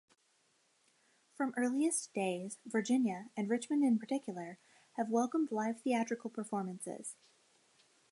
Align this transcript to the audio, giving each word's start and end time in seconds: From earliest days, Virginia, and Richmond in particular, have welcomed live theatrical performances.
From 1.35 1.53
earliest 1.55 2.11
days, 2.11 2.57
Virginia, 2.65 3.29
and 3.37 3.47
Richmond 3.47 3.83
in 3.83 3.99
particular, 3.99 4.57
have 4.93 5.11
welcomed 5.11 5.51
live 5.51 5.79
theatrical 5.81 6.31
performances. 6.31 7.17